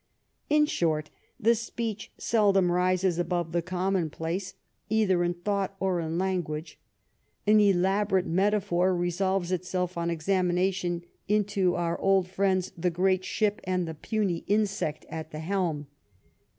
In 0.49 0.65
short, 0.65 1.11
the 1.39 1.53
speech 1.53 2.11
seldom 2.17 2.71
rises 2.71 3.19
above 3.19 3.51
the 3.51 3.61
commonplace, 3.61 4.55
either 4.89 5.23
in 5.23 5.35
thought 5.35 5.75
or 5.79 5.99
in 5.99 6.17
language; 6.17 6.79
an 7.45 7.59
elaborate 7.59 8.25
metaphor 8.25 8.95
resolves 8.95 9.51
itself 9.51 9.99
on 9.99 10.09
examination 10.09 11.03
into 11.27 11.75
our 11.75 12.01
old 12.01 12.27
friends 12.27 12.71
the 12.75 12.89
great 12.89 13.23
ship 13.23 13.61
and 13.63 13.87
the'' 13.87 13.93
puny 14.09 14.37
insect" 14.47 15.05
at 15.21 15.29
the 15.29 15.37
helm. 15.39 15.85